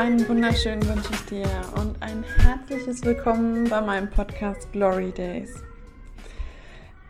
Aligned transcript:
wunderschön 0.00 0.82
wünsche 0.88 1.12
ich 1.12 1.24
dir 1.26 1.46
und 1.76 2.02
ein 2.02 2.24
herzliches 2.38 3.04
Willkommen 3.04 3.68
bei 3.68 3.82
meinem 3.82 4.08
Podcast 4.08 4.72
Glory 4.72 5.12
Days. 5.12 5.62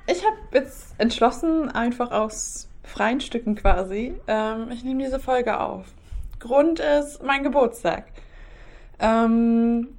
Ich 0.09 0.27
habe 0.27 0.37
jetzt 0.53 0.99
entschlossen, 0.99 1.69
einfach 1.69 2.11
aus 2.11 2.69
freien 2.83 3.21
Stücken 3.21 3.55
quasi, 3.55 4.15
ähm, 4.27 4.73
ich 4.73 4.83
nehme 4.83 5.05
diese 5.05 5.21
Folge 5.21 5.61
auf. 5.61 5.87
Grund 6.41 6.81
ist 6.81 7.23
mein 7.23 7.45
Geburtstag. 7.45 8.07
Ähm, 8.99 9.91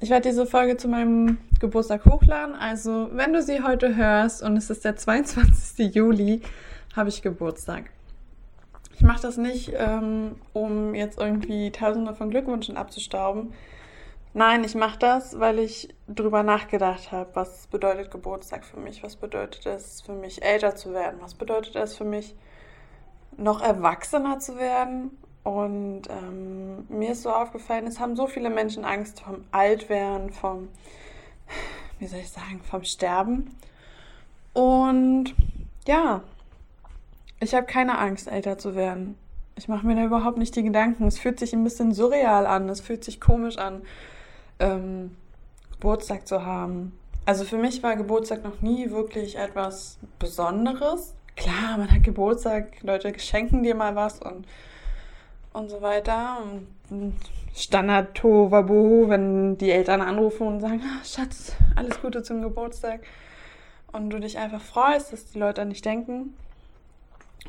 ich 0.00 0.08
werde 0.08 0.30
diese 0.30 0.46
Folge 0.46 0.78
zu 0.78 0.88
meinem 0.88 1.36
Geburtstag 1.60 2.06
hochladen. 2.06 2.54
Also, 2.54 3.10
wenn 3.12 3.34
du 3.34 3.42
sie 3.42 3.62
heute 3.62 3.94
hörst 3.94 4.42
und 4.42 4.56
es 4.56 4.70
ist 4.70 4.86
der 4.86 4.96
22. 4.96 5.94
Juli, 5.94 6.40
habe 6.96 7.10
ich 7.10 7.20
Geburtstag. 7.20 7.90
Ich 8.98 9.04
mache 9.04 9.22
das 9.22 9.36
nicht, 9.36 9.70
ähm, 9.76 10.34
um 10.52 10.92
jetzt 10.92 11.20
irgendwie 11.20 11.70
tausende 11.70 12.16
von 12.16 12.30
Glückwünschen 12.30 12.76
abzustauben. 12.76 13.54
Nein, 14.34 14.64
ich 14.64 14.74
mache 14.74 14.98
das, 14.98 15.38
weil 15.38 15.60
ich 15.60 15.94
drüber 16.08 16.42
nachgedacht 16.42 17.12
habe, 17.12 17.30
was 17.34 17.68
bedeutet 17.68 18.10
Geburtstag 18.10 18.64
für 18.64 18.80
mich, 18.80 19.04
was 19.04 19.14
bedeutet 19.14 19.66
es 19.66 20.00
für 20.00 20.14
mich, 20.14 20.42
älter 20.42 20.74
zu 20.74 20.92
werden, 20.92 21.20
was 21.20 21.34
bedeutet 21.34 21.76
es 21.76 21.96
für 21.96 22.04
mich, 22.04 22.34
noch 23.36 23.62
erwachsener 23.62 24.40
zu 24.40 24.58
werden. 24.58 25.16
Und 25.44 26.02
ähm, 26.10 26.84
mir 26.88 27.12
ist 27.12 27.22
so 27.22 27.30
aufgefallen, 27.30 27.86
es 27.86 28.00
haben 28.00 28.16
so 28.16 28.26
viele 28.26 28.50
Menschen 28.50 28.84
Angst 28.84 29.20
vom 29.20 29.44
Altwerden, 29.52 30.32
vom, 30.32 30.70
wie 32.00 32.08
soll 32.08 32.18
ich 32.18 32.30
sagen, 32.30 32.60
vom 32.68 32.82
Sterben. 32.82 33.54
Und 34.54 35.36
ja, 35.86 36.24
ich 37.40 37.54
habe 37.54 37.66
keine 37.66 37.98
Angst, 37.98 38.28
älter 38.28 38.58
zu 38.58 38.74
werden. 38.74 39.16
Ich 39.56 39.68
mache 39.68 39.86
mir 39.86 39.96
da 39.96 40.04
überhaupt 40.04 40.38
nicht 40.38 40.54
die 40.56 40.62
Gedanken. 40.62 41.06
Es 41.06 41.18
fühlt 41.18 41.38
sich 41.38 41.52
ein 41.52 41.64
bisschen 41.64 41.92
surreal 41.92 42.46
an. 42.46 42.68
Es 42.68 42.80
fühlt 42.80 43.04
sich 43.04 43.20
komisch 43.20 43.58
an, 43.58 43.82
ähm, 44.60 45.16
Geburtstag 45.72 46.26
zu 46.26 46.44
haben. 46.44 46.98
Also 47.26 47.44
für 47.44 47.58
mich 47.58 47.82
war 47.82 47.96
Geburtstag 47.96 48.44
noch 48.44 48.62
nie 48.62 48.90
wirklich 48.90 49.36
etwas 49.36 49.98
Besonderes. 50.18 51.14
Klar, 51.36 51.76
man 51.76 51.90
hat 51.90 52.02
Geburtstag, 52.02 52.82
Leute 52.82 53.16
schenken 53.18 53.62
dir 53.62 53.74
mal 53.74 53.94
was 53.94 54.20
und, 54.20 54.46
und 55.52 55.68
so 55.68 55.82
weiter. 55.82 56.38
Und 56.90 57.14
Standard 57.54 58.14
Tovabu, 58.16 59.08
wenn 59.08 59.58
die 59.58 59.70
Eltern 59.70 60.00
anrufen 60.00 60.46
und 60.46 60.60
sagen, 60.60 60.82
ah, 60.84 61.04
Schatz, 61.04 61.52
alles 61.76 62.00
Gute 62.00 62.22
zum 62.22 62.42
Geburtstag. 62.42 63.00
Und 63.92 64.10
du 64.10 64.18
dich 64.18 64.38
einfach 64.38 64.60
freust, 64.60 65.12
dass 65.12 65.26
die 65.26 65.38
Leute 65.38 65.62
an 65.62 65.70
dich 65.70 65.82
denken. 65.82 66.34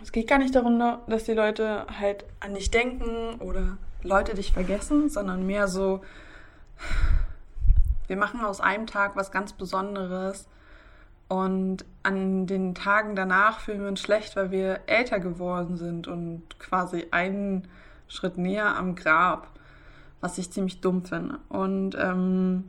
Es 0.02 0.12
geht 0.12 0.28
gar 0.28 0.38
nicht 0.38 0.56
darum, 0.56 0.80
dass 1.08 1.26
die 1.26 1.34
Leute 1.34 1.86
halt 2.00 2.26
an 2.40 2.54
dich 2.54 2.72
denken 2.72 3.40
oder 3.40 3.78
Leute 4.02 4.34
dich 4.34 4.54
vergessen, 4.54 5.10
sondern 5.10 5.46
mehr 5.46 5.68
so, 5.68 6.02
wir 8.08 8.18
machen 8.18 8.42
aus 8.42 8.62
einem 8.62 8.88
Tag 8.88 9.16
was 9.16 9.32
ganz 9.32 9.54
Besonderes 9.54 10.48
und 11.28 11.86
an 12.02 12.48
den 12.48 12.74
Tagen 12.74 13.16
danach 13.16 13.60
fühlen 13.60 13.82
wir 13.82 13.88
uns 13.88 14.02
schlecht, 14.02 14.36
weil 14.36 14.52
wir 14.52 14.80
älter 14.88 15.20
geworden 15.20 15.78
sind 15.78 16.08
und 16.08 16.60
quasi 16.60 17.06
einen 17.12 17.68
Schritt 18.08 18.38
näher 18.38 18.76
am 18.76 18.96
Grab, 18.96 19.48
was 20.22 20.40
ich 20.40 20.52
ziemlich 20.52 20.82
dumm 20.82 21.06
finde. 21.06 21.38
Und 21.50 21.96
ähm, 22.00 22.64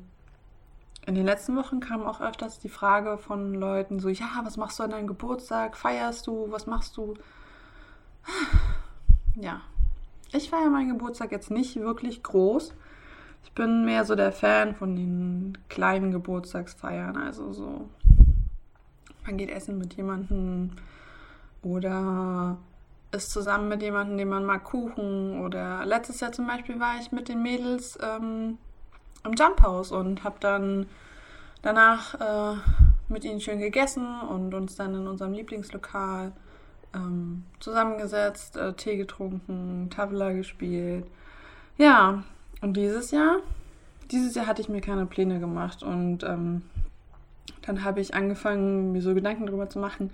in 1.10 1.16
den 1.16 1.26
letzten 1.26 1.56
Wochen 1.56 1.80
kam 1.80 2.04
auch 2.04 2.20
öfters 2.20 2.60
die 2.60 2.68
Frage 2.68 3.18
von 3.18 3.52
Leuten 3.52 3.98
so, 3.98 4.08
ja, 4.08 4.28
was 4.44 4.56
machst 4.56 4.78
du 4.78 4.84
an 4.84 4.90
deinem 4.90 5.08
Geburtstag? 5.08 5.76
Feierst 5.76 6.28
du? 6.28 6.46
Was 6.50 6.68
machst 6.68 6.96
du? 6.96 7.14
Ja, 9.34 9.60
ich 10.32 10.50
feiere 10.50 10.70
meinen 10.70 10.90
Geburtstag 10.90 11.32
jetzt 11.32 11.50
nicht 11.50 11.74
wirklich 11.74 12.22
groß. 12.22 12.74
Ich 13.42 13.52
bin 13.52 13.84
mehr 13.84 14.04
so 14.04 14.14
der 14.14 14.30
Fan 14.30 14.76
von 14.76 14.94
den 14.94 15.58
kleinen 15.68 16.12
Geburtstagsfeiern, 16.12 17.16
also 17.16 17.52
so, 17.52 17.88
man 19.26 19.36
geht 19.36 19.50
essen 19.50 19.78
mit 19.78 19.94
jemandem 19.94 20.70
oder 21.62 22.56
ist 23.10 23.32
zusammen 23.32 23.68
mit 23.68 23.82
jemandem, 23.82 24.16
den 24.16 24.28
man 24.28 24.44
mag, 24.44 24.62
Kuchen. 24.62 25.40
Oder 25.40 25.84
letztes 25.84 26.20
Jahr 26.20 26.30
zum 26.30 26.46
Beispiel 26.46 26.78
war 26.78 27.00
ich 27.00 27.10
mit 27.10 27.28
den 27.28 27.42
Mädels 27.42 27.98
ähm, 28.00 28.58
im 29.24 29.34
Jump 29.34 29.62
House 29.62 29.92
und 29.92 30.24
habe 30.24 30.36
dann 30.40 30.86
danach 31.62 32.14
äh, 32.14 32.56
mit 33.08 33.24
ihnen 33.24 33.40
schön 33.40 33.58
gegessen 33.58 34.20
und 34.22 34.54
uns 34.54 34.76
dann 34.76 34.94
in 34.94 35.06
unserem 35.06 35.32
Lieblingslokal 35.32 36.32
ähm, 36.94 37.44
zusammengesetzt, 37.60 38.56
äh, 38.56 38.72
Tee 38.74 38.96
getrunken, 38.96 39.88
Tavla 39.90 40.32
gespielt. 40.32 41.06
Ja, 41.76 42.22
und 42.60 42.76
dieses 42.76 43.10
Jahr, 43.10 43.38
dieses 44.10 44.34
Jahr 44.34 44.46
hatte 44.46 44.62
ich 44.62 44.68
mir 44.68 44.80
keine 44.80 45.06
Pläne 45.06 45.40
gemacht 45.40 45.82
und 45.82 46.24
ähm, 46.24 46.62
dann 47.62 47.84
habe 47.84 48.00
ich 48.00 48.14
angefangen, 48.14 48.92
mir 48.92 49.02
so 49.02 49.14
Gedanken 49.14 49.46
darüber 49.46 49.68
zu 49.68 49.78
machen. 49.78 50.10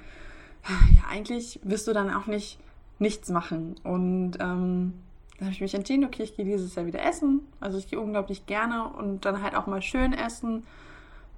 Ja, 0.69 1.03
eigentlich 1.11 1.61
wirst 1.63 1.87
du 1.87 1.93
dann 1.93 2.13
auch 2.13 2.27
nicht 2.27 2.59
nichts 2.99 3.29
machen. 3.31 3.77
Und 3.83 4.33
ähm, 4.41 4.95
dann 5.39 5.49
habe 5.49 5.55
ich 5.55 5.61
mich 5.61 5.75
entschieden, 5.75 6.05
okay, 6.05 6.23
ich 6.23 6.35
gehe 6.35 6.45
dieses 6.45 6.75
Jahr 6.75 6.87
wieder 6.87 7.05
essen. 7.05 7.41
Also 7.61 7.79
ich 7.79 7.89
gehe 7.89 8.01
unglaublich 8.01 8.47
gerne 8.47 8.89
und 8.89 9.25
dann 9.25 9.43
halt 9.43 9.55
auch 9.55 9.67
mal 9.67 9.83
schön 9.83 10.13
essen, 10.13 10.65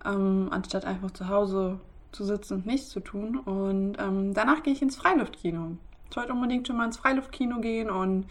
ähm, 0.04 0.48
anstatt 0.50 0.84
einfach 0.84 1.10
zu 1.10 1.28
Hause 1.28 1.80
zu 2.12 2.24
sitzen 2.24 2.54
und 2.54 2.66
nichts 2.66 2.90
zu 2.90 3.00
tun. 3.00 3.38
Und 3.38 3.96
ähm, 3.98 4.34
danach 4.34 4.62
gehe 4.62 4.72
ich 4.72 4.82
ins 4.82 4.96
Freiluftkino. 4.96 5.76
Ich 6.10 6.16
wollte 6.16 6.32
unbedingt 6.32 6.66
schon 6.66 6.76
mal 6.76 6.86
ins 6.86 6.96
Freiluftkino 6.96 7.60
gehen 7.60 7.90
und 7.90 8.26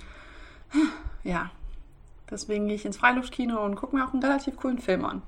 ja, 1.24 1.52
deswegen 2.32 2.68
gehe 2.68 2.76
ich 2.76 2.86
ins 2.86 2.98
Freiluftkino 2.98 3.64
und 3.64 3.76
gucke 3.76 3.96
mir 3.96 4.06
auch 4.06 4.14
einen 4.14 4.24
relativ 4.24 4.56
coolen 4.56 4.80
Film 4.80 5.04
an. 5.04 5.22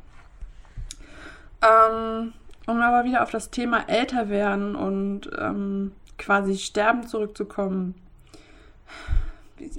Ähm, 1.61 2.33
um 2.65 2.79
aber 2.79 3.03
wieder 3.03 3.23
auf 3.23 3.31
das 3.31 3.51
Thema 3.51 3.89
älter 3.89 4.29
werden 4.29 4.75
und 4.75 5.29
ähm, 5.37 5.91
quasi 6.17 6.57
sterben 6.57 7.05
zurückzukommen 7.07 7.95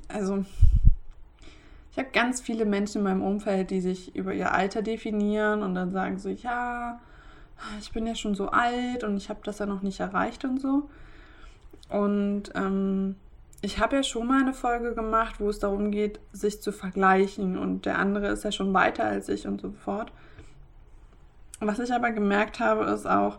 also 0.08 0.44
ich 1.92 1.98
habe 1.98 2.08
ganz 2.12 2.40
viele 2.40 2.64
Menschen 2.64 2.98
in 2.98 3.04
meinem 3.04 3.22
Umfeld, 3.22 3.70
die 3.70 3.80
sich 3.80 4.14
über 4.14 4.32
ihr 4.32 4.52
Alter 4.52 4.82
definieren 4.82 5.62
und 5.62 5.74
dann 5.74 5.92
sagen 5.92 6.18
so, 6.18 6.28
ja, 6.28 7.00
ich 7.80 7.92
bin 7.92 8.06
ja 8.06 8.14
schon 8.14 8.34
so 8.34 8.48
alt 8.48 9.04
und 9.04 9.16
ich 9.16 9.28
habe 9.28 9.40
das 9.44 9.58
ja 9.58 9.66
noch 9.66 9.82
nicht 9.82 10.00
erreicht 10.00 10.44
und 10.44 10.60
so. 10.60 10.88
Und 11.88 12.44
ähm, 12.54 13.16
ich 13.62 13.78
habe 13.78 13.96
ja 13.96 14.02
schon 14.02 14.26
mal 14.28 14.40
eine 14.40 14.54
Folge 14.54 14.94
gemacht, 14.94 15.40
wo 15.40 15.48
es 15.48 15.58
darum 15.58 15.90
geht, 15.90 16.20
sich 16.32 16.62
zu 16.62 16.72
vergleichen 16.72 17.58
und 17.58 17.84
der 17.84 17.98
andere 17.98 18.28
ist 18.28 18.44
ja 18.44 18.52
schon 18.52 18.72
weiter 18.72 19.04
als 19.04 19.28
ich 19.28 19.46
und 19.46 19.60
so 19.60 19.72
fort. 19.72 20.12
Was 21.58 21.78
ich 21.78 21.92
aber 21.92 22.10
gemerkt 22.10 22.60
habe, 22.60 22.84
ist 22.84 23.06
auch, 23.06 23.38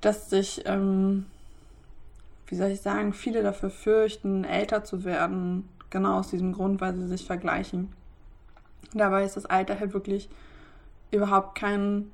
dass 0.00 0.30
sich 0.30 0.62
ähm, 0.64 1.26
wie 2.52 2.56
soll 2.56 2.68
ich 2.68 2.82
sagen, 2.82 3.14
viele 3.14 3.42
dafür 3.42 3.70
fürchten, 3.70 4.44
älter 4.44 4.84
zu 4.84 5.04
werden, 5.04 5.66
genau 5.88 6.18
aus 6.18 6.28
diesem 6.28 6.52
Grund, 6.52 6.82
weil 6.82 6.94
sie 6.94 7.08
sich 7.08 7.24
vergleichen. 7.24 7.90
Dabei 8.92 9.24
ist 9.24 9.38
das 9.38 9.46
Alter 9.46 9.80
halt 9.80 9.94
wirklich 9.94 10.28
überhaupt 11.10 11.54
kein, 11.54 12.10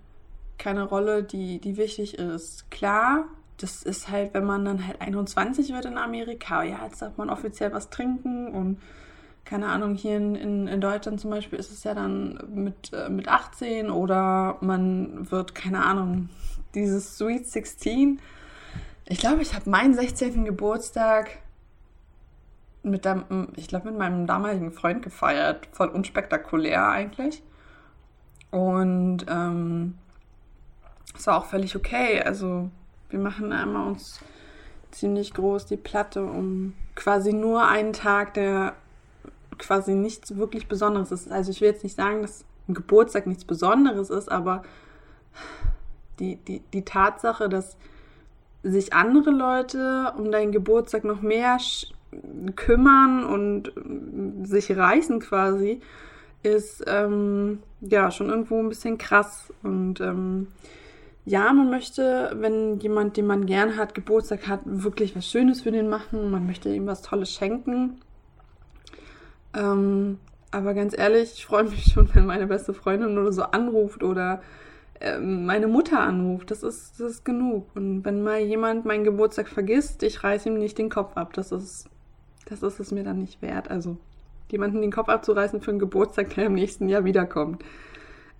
keine 0.56 0.84
Rolle, 0.84 1.24
die, 1.24 1.58
die 1.58 1.76
wichtig 1.76 2.18
ist. 2.18 2.70
Klar, 2.70 3.24
das 3.56 3.82
ist 3.82 4.10
halt, 4.10 4.32
wenn 4.32 4.44
man 4.44 4.64
dann 4.64 4.86
halt 4.86 5.00
21 5.00 5.72
wird 5.72 5.86
in 5.86 5.98
Amerika, 5.98 6.62
ja, 6.62 6.84
jetzt 6.84 7.02
darf 7.02 7.16
man 7.16 7.30
offiziell 7.30 7.72
was 7.72 7.90
trinken 7.90 8.52
und 8.52 8.80
keine 9.44 9.66
Ahnung, 9.66 9.96
hier 9.96 10.18
in, 10.18 10.36
in, 10.36 10.68
in 10.68 10.80
Deutschland 10.80 11.20
zum 11.20 11.30
Beispiel 11.30 11.58
ist 11.58 11.72
es 11.72 11.82
ja 11.82 11.94
dann 11.94 12.38
mit, 12.54 12.92
äh, 12.92 13.08
mit 13.08 13.26
18 13.26 13.90
oder 13.90 14.58
man 14.60 15.28
wird, 15.32 15.56
keine 15.56 15.84
Ahnung, 15.84 16.28
dieses 16.76 17.18
Sweet 17.18 17.44
16 17.44 18.20
ich 19.10 19.18
glaube, 19.18 19.40
ich 19.40 19.54
habe 19.54 19.68
meinen 19.70 19.94
16. 19.94 20.44
Geburtstag 20.44 21.38
mit 22.82 23.04
dem, 23.04 23.48
ich 23.56 23.66
glaube, 23.68 23.90
mit 23.90 23.98
meinem 23.98 24.26
damaligen 24.26 24.70
Freund 24.70 25.02
gefeiert. 25.02 25.66
Voll 25.72 25.88
unspektakulär 25.88 26.88
eigentlich. 26.88 27.42
Und 28.50 29.24
ähm, 29.28 29.96
es 31.16 31.26
war 31.26 31.38
auch 31.38 31.46
völlig 31.46 31.74
okay. 31.74 32.22
Also 32.22 32.70
wir 33.08 33.18
machen 33.18 33.52
einmal 33.52 33.86
uns 33.86 34.20
ziemlich 34.90 35.32
groß 35.32 35.66
die 35.66 35.76
Platte 35.76 36.22
um 36.22 36.74
quasi 36.94 37.32
nur 37.32 37.66
einen 37.66 37.92
Tag, 37.92 38.34
der 38.34 38.74
quasi 39.56 39.94
nichts 39.94 40.36
wirklich 40.36 40.68
Besonderes 40.68 41.12
ist. 41.12 41.30
Also 41.30 41.50
ich 41.50 41.60
will 41.60 41.68
jetzt 41.68 41.82
nicht 41.82 41.96
sagen, 41.96 42.22
dass 42.22 42.44
ein 42.68 42.74
Geburtstag 42.74 43.26
nichts 43.26 43.44
Besonderes 43.44 44.10
ist, 44.10 44.30
aber 44.30 44.62
die, 46.18 46.36
die, 46.36 46.60
die 46.72 46.84
Tatsache, 46.84 47.48
dass 47.48 47.76
sich 48.62 48.92
andere 48.92 49.30
Leute 49.30 50.12
um 50.16 50.30
deinen 50.30 50.52
Geburtstag 50.52 51.04
noch 51.04 51.22
mehr 51.22 51.58
kümmern 52.56 53.24
und 53.24 53.68
äh, 53.68 54.46
sich 54.46 54.76
reißen 54.76 55.20
quasi, 55.20 55.80
ist 56.42 56.84
ähm, 56.86 57.60
ja 57.80 58.10
schon 58.10 58.28
irgendwo 58.28 58.58
ein 58.58 58.68
bisschen 58.68 58.98
krass. 58.98 59.52
Und 59.62 60.00
ähm, 60.00 60.48
ja, 61.24 61.52
man 61.52 61.70
möchte, 61.70 62.34
wenn 62.36 62.78
jemand, 62.80 63.16
den 63.16 63.26
man 63.26 63.46
gern 63.46 63.76
hat, 63.76 63.94
Geburtstag 63.94 64.48
hat, 64.48 64.60
wirklich 64.64 65.14
was 65.14 65.26
Schönes 65.26 65.62
für 65.62 65.72
den 65.72 65.88
machen. 65.88 66.30
Man 66.30 66.46
möchte 66.46 66.72
ihm 66.74 66.86
was 66.86 67.02
Tolles 67.02 67.32
schenken. 67.32 68.00
Ähm, 69.54 70.18
Aber 70.50 70.72
ganz 70.74 70.96
ehrlich, 70.96 71.32
ich 71.34 71.46
freue 71.46 71.64
mich 71.64 71.92
schon, 71.92 72.08
wenn 72.14 72.26
meine 72.26 72.46
beste 72.46 72.72
Freundin 72.72 73.18
oder 73.18 73.32
so 73.32 73.42
anruft 73.42 74.02
oder 74.02 74.40
meine 75.20 75.68
Mutter 75.68 76.00
anruft. 76.00 76.50
Das 76.50 76.62
ist, 76.62 77.00
das 77.00 77.12
ist 77.12 77.24
genug. 77.24 77.68
Und 77.74 78.04
wenn 78.04 78.22
mal 78.22 78.40
jemand 78.40 78.84
meinen 78.84 79.04
Geburtstag 79.04 79.48
vergisst, 79.48 80.02
ich 80.02 80.24
reiße 80.24 80.48
ihm 80.48 80.58
nicht 80.58 80.78
den 80.78 80.90
Kopf 80.90 81.16
ab. 81.16 81.32
Das 81.34 81.52
ist, 81.52 81.88
das 82.46 82.62
ist 82.62 82.80
es 82.80 82.90
mir 82.90 83.04
dann 83.04 83.18
nicht 83.18 83.40
wert. 83.40 83.70
Also 83.70 83.96
jemanden 84.50 84.80
den 84.80 84.92
Kopf 84.92 85.08
abzureißen 85.08 85.60
für 85.60 85.70
einen 85.70 85.78
Geburtstag, 85.78 86.34
der 86.34 86.46
im 86.46 86.54
nächsten 86.54 86.88
Jahr 86.88 87.04
wiederkommt. 87.04 87.62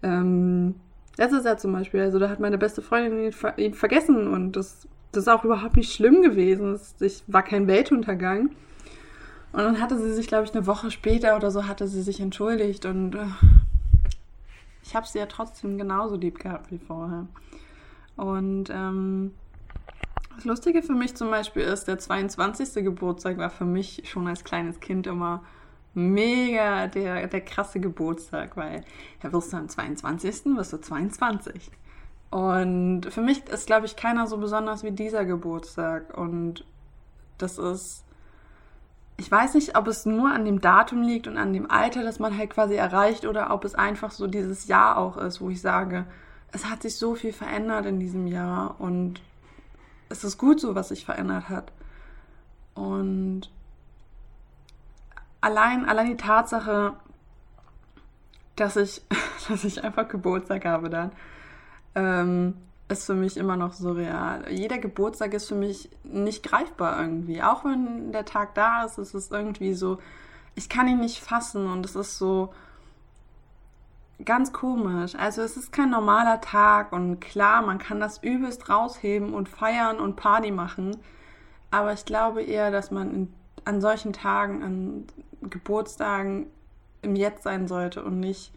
Ähm, 0.02 0.74
das 1.16 1.32
ist 1.32 1.44
ja 1.44 1.56
zum 1.56 1.72
Beispiel, 1.72 2.00
also 2.00 2.18
da 2.18 2.28
hat 2.28 2.40
meine 2.40 2.58
beste 2.58 2.80
Freundin 2.80 3.24
ihn, 3.24 3.32
ver 3.32 3.58
ihn 3.58 3.74
vergessen 3.74 4.28
und 4.28 4.52
das, 4.52 4.86
das 5.12 5.24
ist 5.24 5.28
auch 5.28 5.44
überhaupt 5.44 5.76
nicht 5.76 5.92
schlimm 5.92 6.22
gewesen. 6.22 6.74
Es 6.74 7.24
war 7.26 7.42
kein 7.42 7.66
Weltuntergang. 7.66 8.50
Und 9.52 9.60
dann 9.60 9.80
hatte 9.80 9.98
sie 9.98 10.12
sich, 10.12 10.28
glaube 10.28 10.44
ich, 10.44 10.54
eine 10.54 10.66
Woche 10.66 10.90
später 10.90 11.34
oder 11.36 11.50
so, 11.50 11.66
hatte 11.66 11.88
sie 11.88 12.02
sich 12.02 12.20
entschuldigt 12.20 12.84
und 12.84 13.14
äh, 13.14 13.26
ich 14.88 14.96
habe 14.96 15.06
sie 15.06 15.18
ja 15.18 15.26
trotzdem 15.26 15.76
genauso 15.76 16.16
lieb 16.16 16.38
gehabt 16.38 16.70
wie 16.72 16.78
vorher. 16.78 17.26
Und 18.16 18.70
ähm, 18.70 19.34
das 20.36 20.46
Lustige 20.46 20.82
für 20.82 20.94
mich 20.94 21.14
zum 21.14 21.30
Beispiel 21.30 21.62
ist, 21.62 21.88
der 21.88 21.98
22. 21.98 22.82
Geburtstag 22.82 23.36
war 23.36 23.50
für 23.50 23.66
mich 23.66 24.02
schon 24.06 24.26
als 24.26 24.44
kleines 24.44 24.80
Kind 24.80 25.06
immer 25.06 25.42
mega 25.92 26.86
der, 26.86 27.26
der 27.26 27.40
krasse 27.42 27.80
Geburtstag, 27.80 28.56
weil 28.56 28.82
ja, 29.22 29.30
wirst 29.30 29.52
du 29.52 29.58
am 29.58 29.68
22. 29.68 30.56
wirst 30.56 30.72
du 30.72 30.80
22. 30.80 31.70
Und 32.30 33.06
für 33.10 33.20
mich 33.20 33.46
ist, 33.46 33.66
glaube 33.66 33.84
ich, 33.84 33.94
keiner 33.94 34.26
so 34.26 34.38
besonders 34.38 34.84
wie 34.84 34.92
dieser 34.92 35.26
Geburtstag. 35.26 36.16
Und 36.16 36.64
das 37.36 37.58
ist 37.58 38.04
ich 39.18 39.30
weiß 39.30 39.54
nicht, 39.54 39.76
ob 39.76 39.88
es 39.88 40.06
nur 40.06 40.32
an 40.32 40.44
dem 40.44 40.60
Datum 40.60 41.02
liegt 41.02 41.26
und 41.26 41.36
an 41.38 41.52
dem 41.52 41.68
Alter, 41.68 42.04
das 42.04 42.20
man 42.20 42.38
halt 42.38 42.50
quasi 42.50 42.76
erreicht, 42.76 43.26
oder 43.26 43.52
ob 43.52 43.64
es 43.64 43.74
einfach 43.74 44.12
so 44.12 44.28
dieses 44.28 44.68
Jahr 44.68 44.96
auch 44.96 45.16
ist, 45.16 45.40
wo 45.40 45.50
ich 45.50 45.60
sage, 45.60 46.06
es 46.52 46.70
hat 46.70 46.82
sich 46.82 46.96
so 46.96 47.16
viel 47.16 47.32
verändert 47.32 47.84
in 47.84 47.98
diesem 47.98 48.28
Jahr 48.28 48.76
und 48.80 49.20
es 50.08 50.22
ist 50.22 50.38
gut 50.38 50.60
so, 50.60 50.76
was 50.76 50.88
sich 50.88 51.04
verändert 51.04 51.48
hat. 51.48 51.72
Und 52.74 53.50
allein, 55.40 55.84
allein 55.84 56.06
die 56.06 56.16
Tatsache, 56.16 56.94
dass 58.54 58.76
ich, 58.76 59.02
dass 59.48 59.64
ich 59.64 59.82
einfach 59.82 60.06
Geburtstag 60.06 60.64
habe 60.64 60.90
dann, 60.90 61.10
ähm, 61.96 62.54
ist 62.88 63.04
für 63.04 63.14
mich 63.14 63.36
immer 63.36 63.56
noch 63.56 63.74
surreal. 63.74 64.50
Jeder 64.50 64.78
Geburtstag 64.78 65.34
ist 65.34 65.48
für 65.48 65.54
mich 65.54 65.90
nicht 66.04 66.42
greifbar 66.42 67.00
irgendwie. 67.00 67.42
Auch 67.42 67.64
wenn 67.64 68.12
der 68.12 68.24
Tag 68.24 68.54
da 68.54 68.84
ist, 68.84 68.98
ist 68.98 69.14
es 69.14 69.30
irgendwie 69.30 69.74
so, 69.74 69.98
ich 70.54 70.68
kann 70.68 70.88
ihn 70.88 71.00
nicht 71.00 71.20
fassen 71.22 71.70
und 71.70 71.84
es 71.84 71.94
ist 71.94 72.18
so 72.18 72.52
ganz 74.24 74.52
komisch. 74.52 75.14
Also 75.14 75.42
es 75.42 75.56
ist 75.56 75.70
kein 75.70 75.90
normaler 75.90 76.40
Tag 76.40 76.92
und 76.92 77.20
klar, 77.20 77.62
man 77.62 77.78
kann 77.78 78.00
das 78.00 78.22
übelst 78.22 78.68
rausheben 78.68 79.34
und 79.34 79.48
feiern 79.48 80.00
und 80.00 80.16
Party 80.16 80.50
machen. 80.50 80.96
Aber 81.70 81.92
ich 81.92 82.04
glaube 82.06 82.42
eher, 82.42 82.70
dass 82.70 82.90
man 82.90 83.14
in, 83.14 83.34
an 83.64 83.80
solchen 83.80 84.14
Tagen, 84.14 84.62
an 84.62 85.06
Geburtstagen 85.42 86.46
im 87.02 87.14
Jetzt 87.14 87.42
sein 87.42 87.68
sollte 87.68 88.02
und 88.02 88.18
nicht 88.18 88.52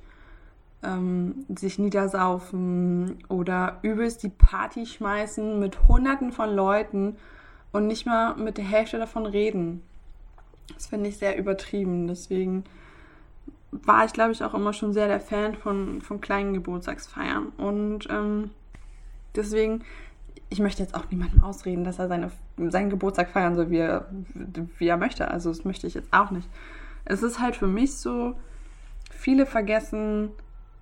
ähm, 0.83 1.45
sich 1.55 1.79
niedersaufen 1.79 3.23
oder 3.29 3.79
übelst 3.81 4.23
die 4.23 4.29
Party 4.29 4.85
schmeißen 4.85 5.59
mit 5.59 5.87
hunderten 5.87 6.31
von 6.31 6.53
Leuten 6.53 7.17
und 7.71 7.87
nicht 7.87 8.05
mal 8.05 8.35
mit 8.35 8.57
der 8.57 8.65
Hälfte 8.65 8.97
davon 8.97 9.25
reden. 9.25 9.83
Das 10.73 10.87
finde 10.87 11.09
ich 11.09 11.17
sehr 11.17 11.37
übertrieben. 11.37 12.07
Deswegen 12.07 12.63
war 13.71 14.05
ich, 14.05 14.13
glaube 14.13 14.31
ich, 14.31 14.43
auch 14.43 14.53
immer 14.53 14.73
schon 14.73 14.93
sehr 14.93 15.07
der 15.07 15.19
Fan 15.19 15.55
von, 15.55 16.01
von 16.01 16.19
kleinen 16.19 16.53
Geburtstagsfeiern. 16.53 17.47
Und 17.57 18.07
ähm, 18.09 18.49
deswegen, 19.35 19.83
ich 20.49 20.59
möchte 20.59 20.83
jetzt 20.83 20.95
auch 20.95 21.09
niemandem 21.09 21.43
ausreden, 21.43 21.83
dass 21.83 21.99
er 21.99 22.07
seine, 22.07 22.31
seinen 22.57 22.89
Geburtstag 22.89 23.29
feiern 23.29 23.55
soll, 23.55 23.69
wie 23.69 23.77
er, 23.77 24.09
wie 24.77 24.87
er 24.87 24.97
möchte. 24.97 25.29
Also 25.29 25.49
das 25.49 25.63
möchte 25.63 25.87
ich 25.87 25.93
jetzt 25.93 26.11
auch 26.11 26.31
nicht. 26.31 26.49
Es 27.05 27.23
ist 27.23 27.39
halt 27.39 27.55
für 27.55 27.67
mich 27.67 27.95
so, 27.95 28.35
viele 29.21 29.45
vergessen, 29.45 30.31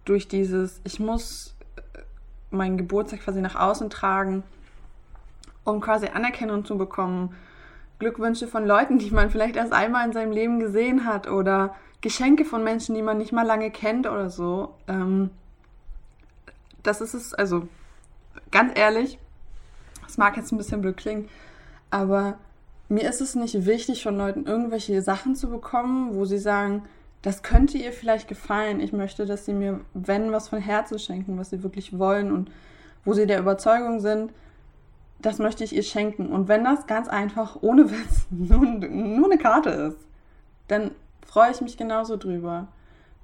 durch 0.10 0.28
dieses, 0.28 0.82
ich 0.84 1.00
muss 1.00 1.56
äh, 1.76 2.00
meinen 2.50 2.78
Geburtstag 2.78 3.22
quasi 3.22 3.42
nach 3.42 3.56
außen 3.56 3.90
tragen, 3.90 4.44
um 5.64 5.82
quasi 5.82 6.08
Anerkennung 6.08 6.66
zu 6.66 6.78
bekommen, 6.78 7.36
Glückwünsche 8.00 8.48
von 8.48 8.66
Leuten, 8.66 8.98
die 8.98 9.12
man 9.12 9.30
vielleicht 9.30 9.56
erst 9.56 9.74
einmal 9.74 10.08
in 10.08 10.14
seinem 10.14 10.32
Leben 10.32 10.60
gesehen 10.60 11.06
hat 11.06 11.30
oder 11.30 11.76
Geschenke 12.02 12.46
von 12.46 12.64
Menschen, 12.64 12.96
die 12.96 13.02
man 13.02 13.18
nicht 13.18 13.34
mal 13.34 13.46
lange 13.46 13.72
kennt 13.72 14.08
oder 14.08 14.30
so. 14.30 14.74
Ähm, 14.88 15.30
das 16.82 17.02
ist 17.02 17.14
es, 17.14 17.34
also 17.34 17.68
ganz 18.52 18.72
ehrlich, 18.78 19.20
das 20.04 20.18
mag 20.18 20.38
jetzt 20.38 20.52
ein 20.52 20.58
bisschen 20.58 20.82
blöd 20.82 20.98
klingen, 20.98 21.30
aber 21.92 22.38
mir 22.88 23.08
ist 23.08 23.22
es 23.22 23.36
nicht 23.36 23.66
wichtig, 23.68 24.02
von 24.02 24.18
Leuten 24.18 24.48
irgendwelche 24.48 25.02
Sachen 25.04 25.36
zu 25.36 25.50
bekommen, 25.50 26.16
wo 26.16 26.26
sie 26.26 26.40
sagen, 26.40 26.84
das 27.22 27.44
könnte 27.44 27.78
ihr 27.78 27.92
vielleicht 27.92 28.28
gefallen. 28.28 28.80
Ich 28.80 28.94
möchte, 28.94 29.26
dass 29.26 29.46
sie 29.46 29.54
mir, 29.54 29.82
wenn, 29.94 30.32
was 30.32 30.48
von 30.48 30.60
Herzen 30.60 31.00
schenken, 31.00 31.38
was 31.38 31.50
sie 31.50 31.64
wirklich 31.64 31.98
wollen 31.98 32.32
und 32.32 32.52
wo 33.04 33.14
sie 33.14 33.26
der 33.26 33.40
Überzeugung 33.40 34.00
sind, 34.00 34.32
das 35.22 35.40
möchte 35.40 35.64
ich 35.64 35.76
ihr 35.76 35.84
schenken. 35.84 36.30
Und 36.30 36.48
wenn 36.48 36.64
das 36.64 36.88
ganz 36.88 37.10
einfach, 37.10 37.58
ohne 37.62 37.92
Witz, 37.92 38.26
nur, 38.30 38.66
nur 38.66 39.26
eine 39.26 39.38
Karte 39.38 39.70
ist, 39.70 39.98
dann 40.68 40.92
freue 41.26 41.52
ich 41.52 41.62
mich 41.62 41.78
genauso 41.78 42.16
drüber. 42.16 42.68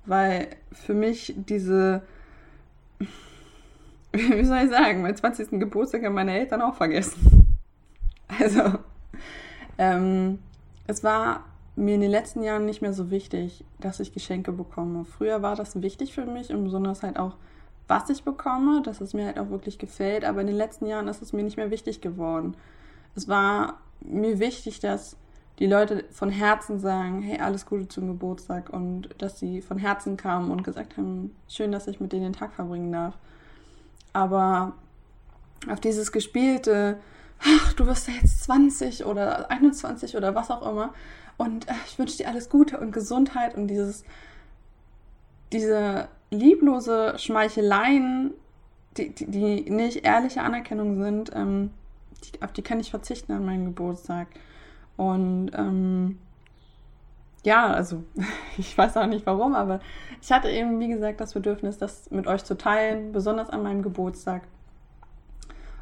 Weil 0.05 0.49
für 0.71 0.93
mich 0.93 1.33
diese, 1.37 2.03
wie 4.11 4.43
soll 4.43 4.57
ich 4.57 4.69
sagen, 4.69 5.01
mein 5.01 5.15
20. 5.15 5.51
Geburtstag 5.59 6.03
haben 6.03 6.13
meine 6.13 6.37
Eltern 6.37 6.61
auch 6.61 6.75
vergessen. 6.75 7.41
Also, 8.39 8.79
ähm, 9.77 10.39
es 10.87 11.03
war 11.03 11.43
mir 11.75 11.95
in 11.95 12.01
den 12.01 12.11
letzten 12.11 12.43
Jahren 12.43 12.65
nicht 12.65 12.81
mehr 12.81 12.93
so 12.93 13.11
wichtig, 13.11 13.65
dass 13.79 13.99
ich 13.99 14.13
Geschenke 14.13 14.51
bekomme. 14.51 15.05
Früher 15.05 15.41
war 15.41 15.55
das 15.55 15.81
wichtig 15.81 16.13
für 16.13 16.25
mich 16.25 16.51
und 16.51 16.63
besonders 16.63 17.03
halt 17.03 17.17
auch, 17.17 17.35
was 17.87 18.09
ich 18.09 18.23
bekomme, 18.23 18.81
dass 18.81 19.01
es 19.01 19.13
mir 19.13 19.25
halt 19.25 19.39
auch 19.39 19.49
wirklich 19.49 19.77
gefällt. 19.77 20.25
Aber 20.25 20.41
in 20.41 20.47
den 20.47 20.55
letzten 20.55 20.85
Jahren 20.85 21.07
ist 21.07 21.21
es 21.21 21.33
mir 21.33 21.43
nicht 21.43 21.57
mehr 21.57 21.71
wichtig 21.71 22.01
geworden. 22.01 22.55
Es 23.15 23.27
war 23.27 23.79
mir 24.01 24.39
wichtig, 24.39 24.79
dass 24.79 25.17
die 25.59 25.67
Leute 25.67 26.03
von 26.11 26.29
Herzen 26.29 26.79
sagen, 26.79 27.21
hey, 27.21 27.39
alles 27.39 27.65
Gute 27.65 27.87
zum 27.87 28.07
Geburtstag 28.07 28.69
und 28.71 29.09
dass 29.17 29.39
sie 29.39 29.61
von 29.61 29.77
Herzen 29.77 30.17
kamen 30.17 30.51
und 30.51 30.63
gesagt 30.63 30.97
haben, 30.97 31.33
schön, 31.47 31.71
dass 31.71 31.87
ich 31.87 31.99
mit 31.99 32.11
denen 32.11 32.23
den 32.23 32.33
Tag 32.33 32.53
verbringen 32.53 32.91
darf. 32.91 33.17
Aber 34.11 34.73
auf 35.69 35.79
dieses 35.79 36.11
gespielte, 36.11 36.97
ach, 37.39 37.73
du 37.73 37.85
wirst 37.85 38.07
ja 38.07 38.13
jetzt 38.15 38.43
20 38.43 39.05
oder 39.05 39.49
21 39.51 40.15
oder 40.15 40.35
was 40.35 40.51
auch 40.51 40.69
immer, 40.69 40.93
und 41.37 41.67
äh, 41.67 41.73
ich 41.85 41.99
wünsche 41.99 42.17
dir 42.17 42.27
alles 42.27 42.49
Gute 42.49 42.79
und 42.79 42.91
Gesundheit 42.91 43.55
und 43.55 43.67
dieses, 43.67 44.03
diese 45.51 46.07
lieblose 46.31 47.15
Schmeicheleien, 47.17 48.33
die, 48.97 49.13
die, 49.13 49.25
die 49.25 49.69
nicht 49.69 50.05
ehrliche 50.05 50.41
Anerkennung 50.41 51.01
sind, 51.01 51.31
ähm, 51.35 51.71
die, 52.23 52.41
auf 52.41 52.53
die 52.53 52.61
kann 52.61 52.79
ich 52.79 52.89
verzichten 52.89 53.33
an 53.33 53.45
meinem 53.45 53.65
Geburtstag. 53.65 54.27
Und 54.95 55.51
ähm, 55.53 56.19
ja, 57.43 57.67
also 57.67 58.03
ich 58.57 58.77
weiß 58.77 58.95
auch 58.97 59.07
nicht 59.07 59.25
warum, 59.25 59.55
aber 59.55 59.81
ich 60.21 60.31
hatte 60.31 60.49
eben, 60.49 60.79
wie 60.79 60.87
gesagt, 60.87 61.19
das 61.19 61.33
Bedürfnis, 61.33 61.77
das 61.77 62.09
mit 62.11 62.27
euch 62.27 62.43
zu 62.45 62.57
teilen, 62.57 63.11
besonders 63.11 63.49
an 63.49 63.61
meinem 63.61 63.83
Geburtstag. 63.83 64.43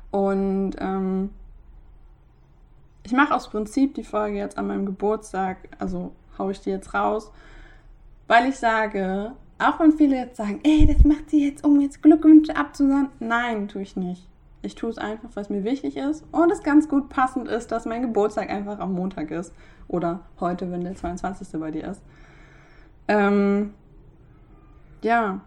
Und 0.10 0.74
ähm, 0.80 1.30
ich 3.14 3.18
mache 3.18 3.36
aus 3.36 3.48
Prinzip 3.48 3.94
die 3.94 4.04
Folge 4.04 4.38
jetzt 4.38 4.58
an 4.58 4.66
meinem 4.66 4.88
Geburtstag, 4.88 5.58
also 5.78 6.14
haue 6.40 6.52
ich 6.52 6.62
die 6.62 6.72
jetzt 6.72 6.96
raus, 6.96 7.32
weil 8.26 8.50
ich 8.50 8.56
sage, 8.56 9.34
auch 9.60 9.80
wenn 9.80 9.92
viele 9.92 10.16
jetzt 10.16 10.38
sagen, 10.38 10.62
ey, 10.64 10.88
das 10.88 11.04
macht 11.04 11.30
sie 11.30 11.48
jetzt, 11.48 11.64
um 11.64 11.80
jetzt 11.80 12.02
Glückwünsche 12.02 12.56
abzusenden. 12.56 13.10
Nein, 13.20 13.68
tue 13.68 13.84
ich 13.84 13.96
nicht. 13.96 14.28
Ich 14.64 14.74
tue 14.74 14.90
es 14.90 14.98
einfach, 14.98 15.30
was 15.36 15.52
mir 15.52 15.64
wichtig 15.64 15.96
ist 15.96 16.26
und 16.32 16.52
es 16.52 16.64
ganz 16.64 16.90
gut 16.90 17.10
passend 17.10 17.48
ist, 17.48 17.72
dass 17.72 17.86
mein 17.86 18.02
Geburtstag 18.02 18.50
einfach 18.50 18.80
am 18.80 18.94
Montag 18.94 19.30
ist. 19.30 19.54
Oder 19.88 20.22
heute, 20.40 20.72
wenn 20.72 20.84
der 20.84 20.96
22. 20.96 21.60
bei 21.60 21.70
dir 21.70 21.84
ist. 21.90 22.02
Ähm, 23.08 23.76
ja, 25.04 25.42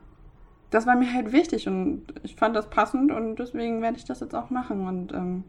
das 0.71 0.87
war 0.87 0.95
mir 0.95 1.13
halt 1.13 1.33
wichtig 1.33 1.67
und 1.67 2.05
ich 2.23 2.37
fand 2.37 2.55
das 2.55 2.71
passend 2.71 3.11
und 3.11 3.35
deswegen 3.41 3.83
werde 3.83 3.97
ich 3.97 4.05
das 4.05 4.21
jetzt 4.21 4.37
auch 4.37 4.51
machen. 4.51 4.87
Und 4.87 5.13
ähm, 5.13 5.43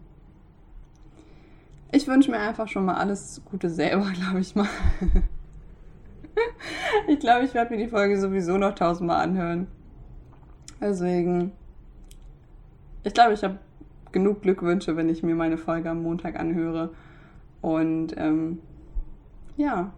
ich 1.92 2.08
wünsche 2.08 2.32
mir 2.32 2.40
einfach 2.40 2.68
schon 2.68 2.86
mal 2.86 2.96
alles 2.96 3.42
Gute 3.46 3.70
selber, 3.70 4.12
glaube 4.14 4.40
ich 4.40 4.56
mal. 4.56 4.68
ich 7.08 7.20
glaube, 7.20 7.46
ich 7.46 7.54
werde 7.54 7.76
mir 7.76 7.84
die 7.84 7.90
Folge 7.90 8.20
sowieso 8.20 8.58
noch 8.58 8.76
tausendmal 8.76 9.24
anhören. 9.24 9.68
Deswegen, 10.82 11.52
ich 13.04 13.14
glaube, 13.14 13.34
ich 13.34 13.44
habe 13.44 13.60
genug 14.12 14.42
Glückwünsche, 14.42 14.96
wenn 14.96 15.10
ich 15.10 15.24
mir 15.24 15.36
meine 15.36 15.58
Folge 15.58 15.90
am 15.90 16.04
Montag 16.04 16.40
anhöre. 16.40 16.94
Und 17.62 18.16
ähm, 18.18 18.60
ja, 19.58 19.92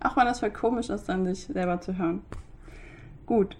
Auch 0.00 0.16
wenn 0.16 0.26
das 0.26 0.40
voll 0.40 0.50
komisch 0.50 0.90
ist, 0.90 1.08
dann 1.08 1.26
sich 1.26 1.46
selber 1.46 1.80
zu 1.80 1.98
hören. 1.98 2.22
Gut, 3.26 3.56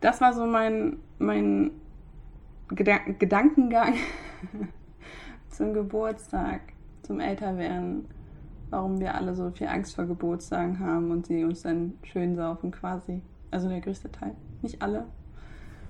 das 0.00 0.20
war 0.20 0.32
so 0.32 0.46
mein, 0.46 0.98
mein 1.18 1.70
Gedank 2.68 3.18
Gedankengang 3.18 3.94
zum 5.58 5.74
Geburtstag, 5.74 6.60
zum 7.02 7.20
Älterwerden. 7.20 8.06
Warum 8.70 9.00
wir 9.00 9.14
alle 9.14 9.34
so 9.34 9.50
viel 9.50 9.66
Angst 9.66 9.96
vor 9.96 10.04
Geburtstagen 10.04 10.78
haben 10.78 11.10
und 11.10 11.26
sie 11.26 11.42
uns 11.42 11.62
dann 11.62 11.94
schön 12.02 12.36
saufen 12.36 12.70
quasi. 12.70 13.22
Also 13.50 13.68
der 13.68 13.80
größte 13.80 14.12
Teil. 14.12 14.34
Nicht 14.62 14.82
alle. 14.82 15.06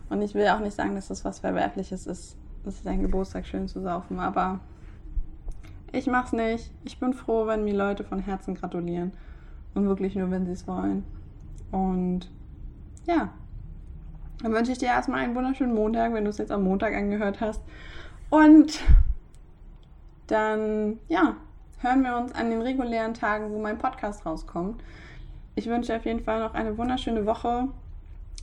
Und 0.09 0.23
ich 0.23 0.35
will 0.35 0.49
auch 0.49 0.61
nicht 0.61 0.75
sagen, 0.75 0.95
dass 0.95 1.09
das 1.09 1.25
was 1.25 1.41
Verwerfliches 1.41 2.07
ist, 2.07 2.39
sich 2.65 2.83
seinen 2.83 3.03
Geburtstag 3.03 3.47
schön 3.47 3.69
zu 3.69 3.81
saufen. 3.81 4.21
Aber 4.21 4.61
ich 5.93 6.07
mach's 6.07 6.33
nicht. 6.33 6.73
Ich 6.85 6.99
bin 6.99 7.13
froh, 7.13 7.47
wenn 7.47 7.65
mir 7.65 7.75
Leute 7.75 8.05
von 8.05 8.21
Herzen 8.21 8.55
gratulieren. 8.55 9.13
Und 9.75 9.87
wirklich 9.87 10.15
nur, 10.15 10.31
wenn 10.31 10.47
sie 10.47 10.53
es 10.53 10.67
wollen. 10.67 11.05
Und 11.73 12.31
ja, 13.07 13.31
dann 14.41 14.53
wünsche 14.53 14.73
ich 14.73 14.79
dir 14.79 14.87
erstmal 14.87 15.21
einen 15.21 15.35
wunderschönen 15.35 15.75
Montag, 15.75 16.15
wenn 16.15 16.25
du 16.25 16.31
es 16.31 16.39
jetzt 16.39 16.53
am 16.53 16.63
Montag 16.63 16.95
angehört 16.95 17.41
hast. 17.41 17.63
Und 18.31 18.81
dann, 20.29 20.99
ja, 21.09 21.37
hören 21.81 22.03
wir 22.03 22.17
uns 22.17 22.33
an 22.35 22.51
den 22.51 22.63
regulären 22.63 23.15
Tagen, 23.15 23.51
wo 23.51 23.59
mein 23.59 23.79
Podcast 23.79 24.25
rauskommt. 24.25 24.83
Ich 25.55 25.67
wünsche 25.67 25.97
auf 25.97 26.05
jeden 26.05 26.23
Fall 26.23 26.41
noch 26.41 26.55
eine 26.55 26.79
wunderschöne 26.79 27.27
Woche. 27.27 27.69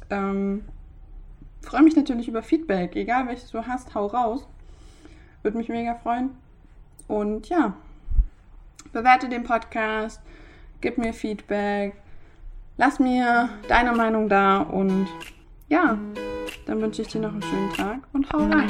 Ähm, 0.09 0.65
freue 1.61 1.83
mich 1.83 1.95
natürlich 1.95 2.27
über 2.27 2.43
Feedback, 2.43 2.95
egal 2.95 3.27
welches 3.27 3.51
du 3.51 3.65
hast, 3.65 3.95
hau 3.95 4.07
raus. 4.07 4.47
Würde 5.43 5.57
mich 5.57 5.69
mega 5.69 5.95
freuen. 5.95 6.31
Und 7.07 7.49
ja, 7.49 7.73
bewerte 8.91 9.29
den 9.29 9.43
Podcast, 9.43 10.21
gib 10.81 10.97
mir 10.97 11.13
Feedback, 11.13 11.95
lass 12.77 12.99
mir 12.99 13.49
deine 13.67 13.93
Meinung 13.93 14.27
da 14.27 14.59
und 14.59 15.07
ja, 15.69 15.97
dann 16.65 16.81
wünsche 16.81 17.01
ich 17.01 17.09
dir 17.09 17.21
noch 17.21 17.31
einen 17.31 17.41
schönen 17.41 17.73
Tag 17.73 17.99
und 18.13 18.31
hau 18.31 18.39
rein. 18.39 18.69